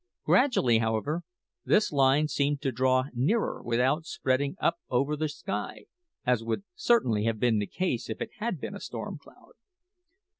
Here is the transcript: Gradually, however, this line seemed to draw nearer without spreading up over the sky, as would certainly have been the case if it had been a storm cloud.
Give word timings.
Gradually, 0.25 0.79
however, 0.79 1.21
this 1.63 1.91
line 1.91 2.27
seemed 2.27 2.59
to 2.63 2.71
draw 2.71 3.03
nearer 3.13 3.61
without 3.61 4.07
spreading 4.07 4.55
up 4.59 4.79
over 4.89 5.15
the 5.15 5.29
sky, 5.29 5.85
as 6.25 6.43
would 6.43 6.63
certainly 6.73 7.25
have 7.25 7.39
been 7.39 7.59
the 7.59 7.67
case 7.67 8.09
if 8.09 8.19
it 8.19 8.31
had 8.39 8.59
been 8.59 8.73
a 8.73 8.79
storm 8.79 9.19
cloud. 9.19 9.51